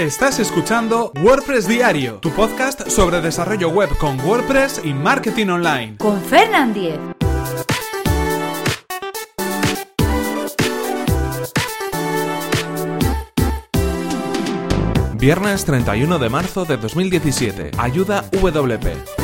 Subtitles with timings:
[0.00, 5.98] Estás escuchando WordPress Diario, tu podcast sobre desarrollo web con WordPress y marketing online.
[5.98, 6.98] Con Fernand Diez.
[15.18, 17.72] Viernes 31 de marzo de 2017.
[17.76, 19.19] Ayuda WP.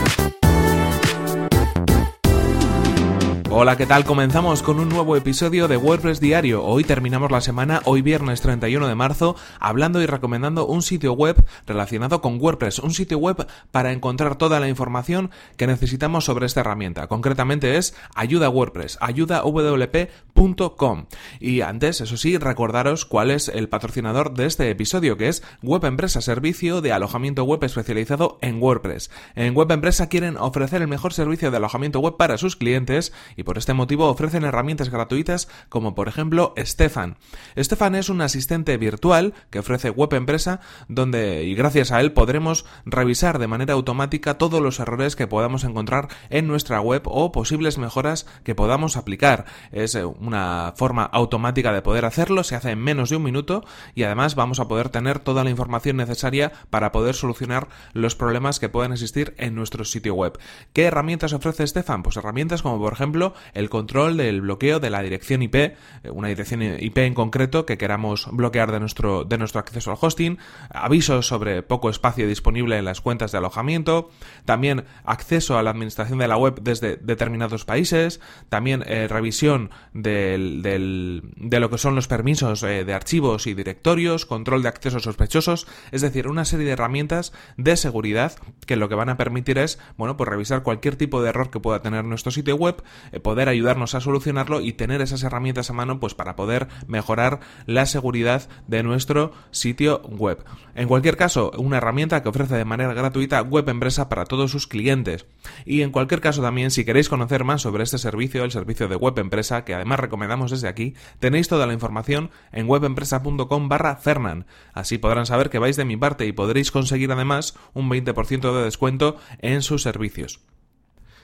[3.59, 4.05] Hola, ¿qué tal?
[4.05, 6.63] Comenzamos con un nuevo episodio de WordPress Diario.
[6.63, 11.43] Hoy terminamos la semana, hoy viernes 31 de marzo, hablando y recomendando un sitio web
[11.67, 16.61] relacionado con WordPress, un sitio web para encontrar toda la información que necesitamos sobre esta
[16.61, 17.07] herramienta.
[17.07, 21.07] Concretamente es Ayuda WordPress, ayudawp.com.
[21.41, 25.87] Y antes, eso sí, recordaros cuál es el patrocinador de este episodio, que es Web
[25.87, 29.11] Empresa, servicio de alojamiento web especializado en WordPress.
[29.35, 33.46] En Web Empresa quieren ofrecer el mejor servicio de alojamiento web para sus clientes y
[33.47, 37.17] por este motivo ofrecen herramientas gratuitas como por ejemplo Stefan.
[37.57, 42.67] Stefan es un asistente virtual que ofrece Web Empresa donde y gracias a él podremos
[42.85, 47.79] revisar de manera automática todos los errores que podamos encontrar en nuestra web o posibles
[47.79, 49.47] mejoras que podamos aplicar.
[49.73, 53.65] Es eh, una forma automática de poder hacerlo, se hace en menos de un minuto
[53.95, 58.59] y además vamos a poder tener toda la información necesaria para poder solucionar los problemas
[58.59, 60.39] que puedan existir en nuestro sitio web.
[60.73, 62.03] ¿Qué herramientas ofrece Stefan?
[62.03, 65.75] Pues herramientas como por ejemplo el control del bloqueo de la dirección IP, eh,
[66.11, 70.39] una dirección IP en concreto que queramos bloquear de nuestro, de nuestro acceso al hosting,
[70.71, 74.11] avisos sobre poco espacio disponible en las cuentas de alojamiento,
[74.45, 81.23] también acceso a la administración de la web desde determinados países, también eh, revisión del,
[81.37, 85.67] de lo que son los permisos eh, de archivos y directorios, control de accesos sospechosos,
[85.93, 88.33] es decir, una serie de herramientas de seguridad
[88.67, 91.61] que lo que van a permitir es, bueno, pues revisar cualquier tipo de error que
[91.61, 92.83] pueda tener nuestro sitio web,
[93.21, 97.87] poder ayudarnos a solucionarlo y tener esas herramientas a mano pues para poder mejorar la
[97.87, 100.45] seguridad de nuestro sitio web.
[100.75, 104.67] En cualquier caso, una herramienta que ofrece de manera gratuita Web Empresa para todos sus
[104.67, 105.27] clientes.
[105.65, 108.97] Y en cualquier caso también, si queréis conocer más sobre este servicio, el servicio de
[108.97, 114.47] Web Empresa, que además recomendamos desde aquí, tenéis toda la información en webempresa.com barra Fernan.
[114.73, 118.65] Así podrán saber que vais de mi parte y podréis conseguir además un 20% de
[118.65, 120.41] descuento en sus servicios.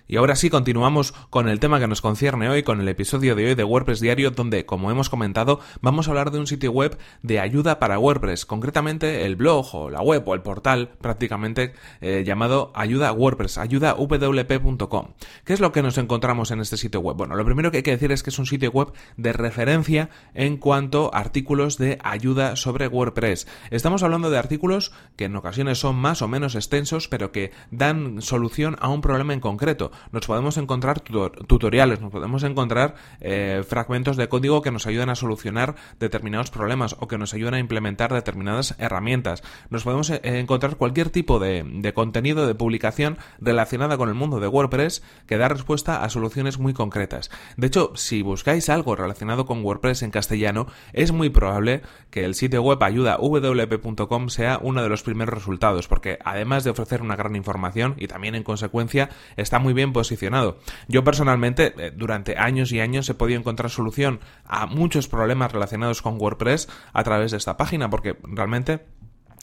[0.09, 3.47] Y ahora sí continuamos con el tema que nos concierne hoy, con el episodio de
[3.47, 6.99] hoy de WordPress Diario, donde, como hemos comentado, vamos a hablar de un sitio web
[7.23, 12.25] de ayuda para WordPress, concretamente el blog o la web o el portal prácticamente eh,
[12.27, 15.09] llamado Ayuda WordPress, ayudawp.com.
[15.45, 17.17] ¿Qué es lo que nos encontramos en este sitio web?
[17.17, 20.11] Bueno, lo primero que hay que decir es que es un sitio web de referencia
[20.35, 23.47] en cuanto a artículos de ayuda sobre WordPress.
[23.71, 28.21] Estamos hablando de artículos que en ocasiones son más o menos extensos, pero que dan
[28.21, 34.17] solución a un problema en concreto nos podemos encontrar tutoriales, nos podemos encontrar eh, fragmentos
[34.17, 38.13] de código que nos ayudan a solucionar determinados problemas o que nos ayudan a implementar
[38.13, 39.43] determinadas herramientas.
[39.71, 44.49] Nos podemos eh, encontrar cualquier tipo de, contenido, de publicación relacionada con el mundo de
[44.49, 47.31] WordPress que da respuesta a soluciones muy concretas.
[47.57, 52.35] De hecho, si buscáis algo relacionado con WordPress en castellano, es muy probable que el
[52.35, 57.37] sitio web ayudawp.com sea uno de los primeros resultados, porque además de ofrecer una gran
[57.37, 60.59] información y también en consecuencia está muy bien posicionado.
[60.87, 66.03] Yo personalmente, eh, durante años y años he podido encontrar solución a muchos problemas relacionados
[66.03, 68.85] con WordPress a través de esta página, porque realmente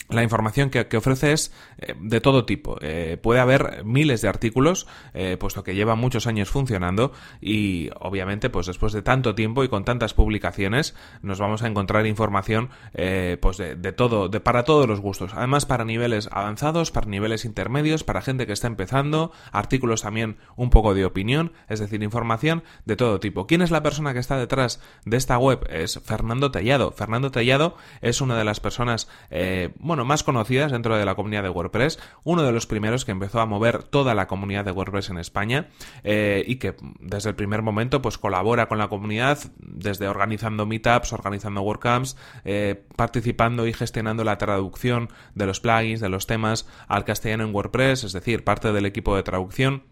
[0.10, 2.78] la información que, ofrece es eh, de todo tipo.
[2.82, 8.50] Eh, puede haber miles de artículos, eh, puesto que lleva muchos años funcionando y obviamente
[8.50, 12.70] pues después de tanto tiempo y con tantas publicaciones nos vamos a encontrar información
[13.40, 15.34] pues de, de, todo, de para todos los gustos.
[15.36, 20.70] Además para niveles avanzados, para niveles intermedios, para gente que está empezando, artículos también un
[20.70, 23.46] poco de opinión, es decir, información de todo tipo.
[23.46, 25.66] ¿Quién es la persona que está detrás de esta web?
[25.70, 26.92] Es Fernando Tellado.
[26.92, 29.08] Fernando Tellado es una de las personas,
[29.80, 33.40] bueno, más conocidas dentro de la comunidad de WordPress, uno de los primeros que empezó
[33.40, 35.70] a mover toda la comunidad de WordPress en España
[36.04, 41.14] eh, y que desde el primer momento pues colabora con la comunidad desde organizando meetups,
[41.14, 47.06] organizando WordCamps, eh, participando y gestionando la traducción de los plugins, de los temas al
[47.06, 49.84] castellano en WordPress, es decir, parte del equipo de traducción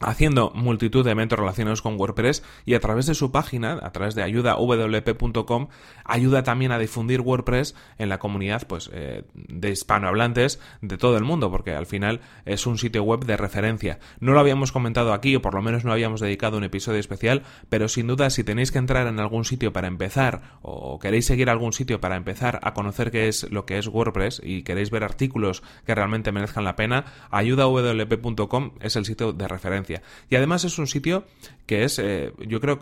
[0.00, 4.14] haciendo multitud de eventos relacionados con WordPress y a través de su página, a través
[4.14, 5.68] de ayudawp.com,
[6.04, 11.24] ayuda también a difundir WordPress en la comunidad pues, eh, de hispanohablantes de todo el
[11.24, 13.98] mundo, porque al final es un sitio web de referencia.
[14.20, 17.42] No lo habíamos comentado aquí, o por lo menos no habíamos dedicado un episodio especial,
[17.68, 21.50] pero sin duda si tenéis que entrar en algún sitio para empezar, o queréis seguir
[21.50, 25.04] algún sitio para empezar a conocer qué es lo que es WordPress y queréis ver
[25.04, 29.83] artículos que realmente merezcan la pena, ayudawp.com es el sitio de referencia
[30.30, 31.24] Y además es un sitio
[31.66, 32.80] que es, eh, yo creo,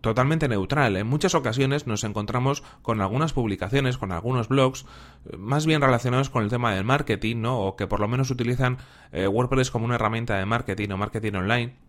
[0.00, 0.96] totalmente neutral.
[0.96, 4.86] En muchas ocasiones nos encontramos con algunas publicaciones, con algunos blogs,
[5.26, 7.60] eh, más bien relacionados con el tema del marketing, ¿no?
[7.60, 8.78] O que por lo menos utilizan
[9.12, 11.83] eh, WordPress como una herramienta de marketing o marketing online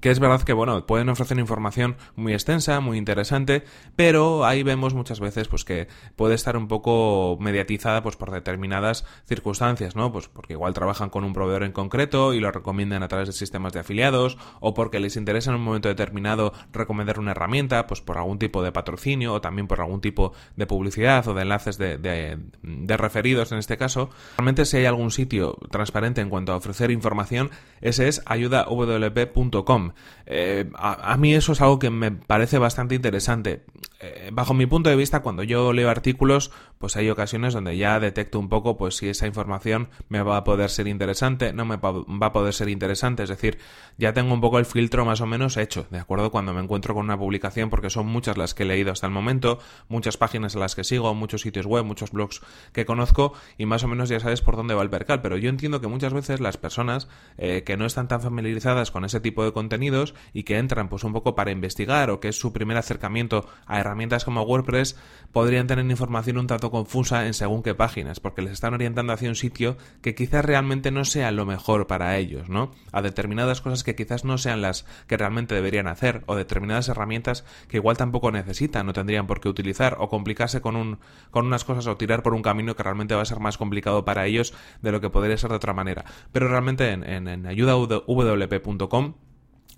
[0.00, 3.64] que es verdad que bueno pueden ofrecer información muy extensa muy interesante
[3.96, 9.04] pero ahí vemos muchas veces pues que puede estar un poco mediatizada pues por determinadas
[9.26, 13.08] circunstancias no pues porque igual trabajan con un proveedor en concreto y lo recomiendan a
[13.08, 17.32] través de sistemas de afiliados o porque les interesa en un momento determinado recomendar una
[17.32, 21.34] herramienta pues por algún tipo de patrocinio o también por algún tipo de publicidad o
[21.34, 24.10] de enlaces de, de referidos en este caso.
[24.38, 27.50] Realmente si hay algún sitio transparente en cuanto a ofrecer información
[27.80, 29.85] ese es ayudawp.com
[30.26, 33.64] eh, a, mí eso es algo que me parece bastante interesante.
[33.98, 37.98] Eh, bajo mi punto de vista, cuando yo leo artículos, pues hay ocasiones donde ya
[37.98, 41.76] detecto un poco pues si esa información me va a poder ser interesante, no me
[41.76, 43.58] va a poder ser interesante, es decir,
[43.96, 46.30] ya tengo un poco el filtro más o menos hecho, ¿de acuerdo?
[46.30, 49.12] Cuando me encuentro con una publicación, porque son muchas las que he leído hasta el
[49.12, 49.58] momento,
[49.88, 53.82] muchas páginas a las que sigo, muchos sitios web, muchos blogs que conozco y más
[53.84, 56.40] o menos ya sabes por dónde va el percal, pero yo entiendo que muchas veces
[56.40, 57.08] las personas
[57.38, 61.04] eh, que no están tan familiarizadas con ese tipo de contenidos y que entran pues
[61.04, 64.96] un poco para investigar o que es su primer acercamiento a herramientas como WordPress,
[65.32, 69.28] podrían tener información un tanto confusa en según qué páginas, porque les están orientando hacia
[69.28, 72.72] un sitio que quizás realmente no sea lo mejor para ellos, ¿no?
[72.92, 77.44] A determinadas cosas que quizás no sean las que realmente deberían hacer, o determinadas herramientas
[77.68, 80.98] que igual tampoco necesitan, no tendrían por qué utilizar, o complicarse con, un,
[81.30, 84.04] con unas cosas o tirar por un camino que realmente va a ser más complicado
[84.04, 86.04] para ellos de lo que podría ser de otra manera.
[86.32, 89.14] Pero realmente en, en, en ayudawp.com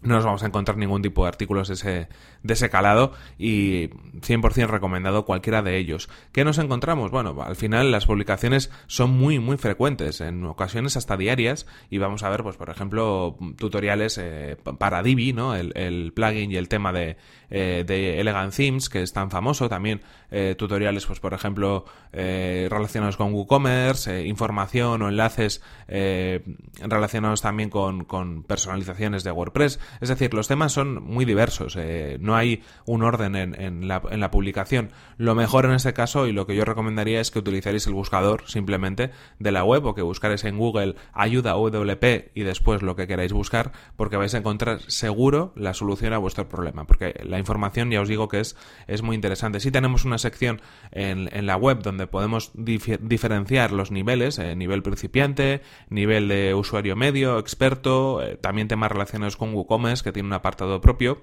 [0.03, 2.09] no nos vamos a encontrar ningún tipo de artículos de ese,
[2.43, 6.09] de ese calado y 100% recomendado cualquiera de ellos.
[6.33, 7.11] ¿Qué nos encontramos?
[7.11, 12.23] Bueno, al final las publicaciones son muy, muy frecuentes, en ocasiones hasta diarias, y vamos
[12.23, 15.57] a ver, pues por ejemplo, tutoriales eh, para Divi, ¿no?
[15.57, 17.17] El, plugin y el tema de,
[17.51, 20.01] eh, de, Elegant Themes, que es tan famoso, también
[20.31, 28.43] eh, tutoriales, pues por ejemplo, relacionados con WooCommerce, información o enlaces relacionados también con, con
[28.45, 33.37] personalizaciones de WordPress, es decir, los temas son muy diversos, eh, no hay un orden
[33.37, 34.91] en, la, en, la, publicación.
[35.17, 38.45] Lo mejor en este caso y lo que yo recomendaría es que utilizaréis el buscador
[38.47, 43.07] simplemente de la web o que buscaréis en Google ayuda WP y después lo que
[43.07, 47.91] queráis buscar porque vais a encontrar seguro la solución a vuestro problema porque la información
[47.91, 48.57] ya os digo que es,
[48.87, 49.61] es muy interesante.
[49.61, 50.61] Si tenemos una sección
[50.91, 56.97] en, en la web donde podemos diferenciar los niveles, eh, nivel principiante, nivel de usuario
[56.97, 61.23] medio, experto, eh, también temas relacionados con WooCommerce que tiene un apartado propio.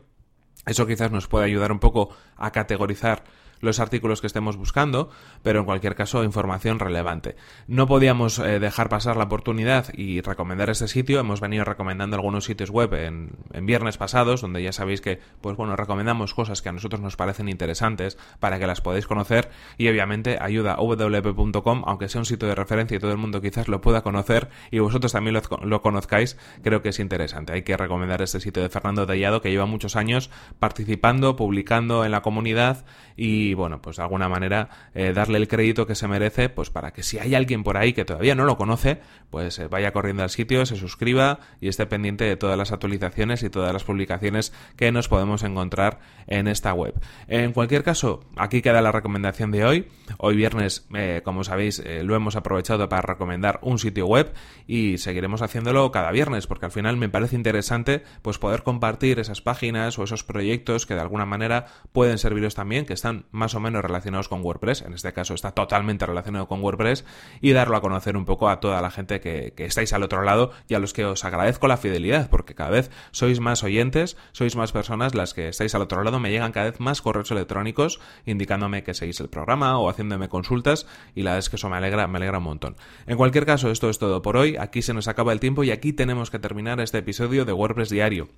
[0.65, 3.23] Eso quizás nos puede ayudar un poco a categorizar
[3.61, 5.09] los artículos que estemos buscando,
[5.43, 7.35] pero en cualquier caso información relevante.
[7.67, 11.19] No podíamos eh, dejar pasar la oportunidad y recomendar este sitio.
[11.19, 13.35] Hemos venido recomendando algunos sitios web en,
[13.65, 17.49] viernes pasados, donde ya sabéis que, pues bueno, recomendamos cosas que a nosotros nos parecen
[17.49, 22.55] interesantes para que las podáis conocer y obviamente ayuda wp.com, aunque sea un sitio de
[22.55, 26.37] referencia y todo el mundo quizás lo pueda conocer y vosotros también lo, lo conozcáis,
[26.61, 27.53] creo que es interesante.
[27.53, 30.29] Hay que recomendar este sitio de Fernando Tellado que lleva muchos años
[30.59, 32.85] participando, publicando en la comunidad
[33.15, 36.91] y bueno, pues de alguna manera eh, darle el crédito que se merece, pues para
[36.91, 38.99] que si hay alguien por ahí que todavía no lo conoce,
[39.29, 43.43] pues eh, vaya corriendo al sitio, se suscriba y esté pendiente de todas las actualizaciones
[43.43, 46.95] y todas las publicaciones que nos podemos encontrar en esta web.
[47.27, 49.87] En cualquier caso, aquí queda la recomendación de hoy.
[50.17, 54.33] Hoy viernes, eh, como sabéis, lo hemos aprovechado para recomendar un sitio web
[54.67, 59.41] y seguiremos haciéndolo cada viernes porque al final me parece interesante pues poder compartir esas
[59.41, 63.59] páginas o esos proyectos que de alguna manera pueden serviros también, que están más o
[63.59, 67.05] menos relacionados con WordPress, en este caso está totalmente relacionado con WordPress,
[67.41, 70.51] y darlo a conocer un poco a toda la gente que, estáis al otro lado
[70.67, 74.55] y a los que os agradezco la fidelidad, porque cada vez sois más oyentes, sois
[74.55, 77.99] más personas las que estáis al otro lado, me llegan cada vez más correos electrónicos
[78.25, 81.77] indicándome que seguís el programa o haciéndome consultas, y la verdad es que eso me
[81.77, 82.75] alegra, me alegra un montón.
[83.07, 85.71] En cualquier caso, esto es todo por hoy, aquí se nos acaba el tiempo y
[85.71, 88.29] aquí tenemos que terminar este episodio de WordPress Diario.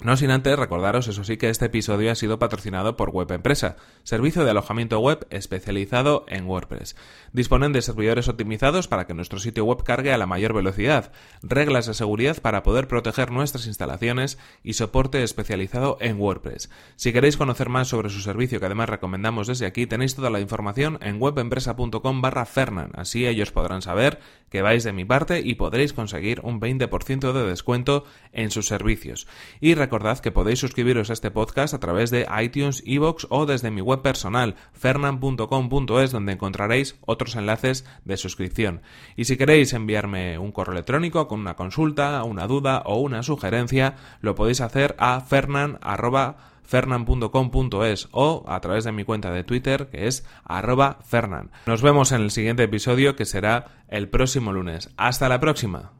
[0.00, 3.74] No sin antes recordaros, eso sí, que este episodio ha sido patrocinado por Web Empresa,
[4.04, 6.94] servicio de alojamiento web especializado en WordPress.
[7.32, 11.10] Disponen de servidores optimizados para que nuestro sitio web cargue a la mayor velocidad,
[11.42, 16.70] reglas de seguridad para poder proteger nuestras instalaciones y soporte especializado en WordPress.
[16.94, 20.38] Si queréis conocer más sobre su servicio, que además recomendamos desde aquí, tenéis toda la
[20.38, 22.92] información en webempresa.com barra Fernan.
[22.94, 27.46] Así ellos podrán saber que vais de mi parte y podréis conseguir un 20% de
[27.46, 29.26] descuento en sus servicios.
[29.60, 33.70] Y recordad que podéis suscribiros a este podcast a través de iTunes, Evox o desde
[33.70, 38.82] mi web personal, fernan.com.es, donde encontraréis otros enlaces de suscripción.
[39.16, 43.96] Y si queréis enviarme un correo electrónico con una consulta, una duda o una sugerencia,
[44.20, 50.26] lo podéis hacer a fernan.fernan.com.es o a través de mi cuenta de Twitter que es
[50.44, 51.50] arroba fernan.
[51.64, 54.90] Nos vemos en el siguiente episodio que será el próximo lunes.
[54.98, 55.97] Hasta la próxima.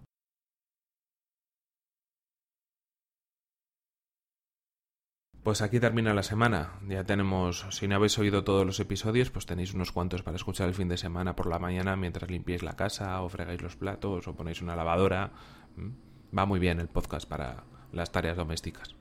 [5.49, 6.75] Pues aquí termina la semana.
[6.87, 10.69] Ya tenemos, si no habéis oído todos los episodios, pues tenéis unos cuantos para escuchar
[10.69, 14.28] el fin de semana por la mañana mientras limpiáis la casa o fregáis los platos
[14.28, 15.33] o ponéis una lavadora.
[15.75, 16.37] Mm.
[16.37, 18.98] Va muy bien el podcast para las tareas domésticas.